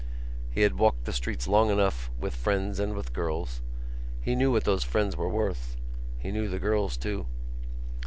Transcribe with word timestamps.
He 0.49 0.61
had 0.61 0.79
walked 0.79 1.05
the 1.05 1.13
streets 1.13 1.47
long 1.47 1.69
enough 1.69 2.09
with 2.19 2.33
friends 2.33 2.79
and 2.79 2.95
with 2.95 3.13
girls. 3.13 3.61
He 4.19 4.33
knew 4.33 4.51
what 4.51 4.63
those 4.63 4.83
friends 4.83 5.15
were 5.15 5.29
worth: 5.29 5.75
he 6.17 6.31
knew 6.31 6.47
the 6.47 6.57
girls 6.57 6.97
too. 6.97 7.27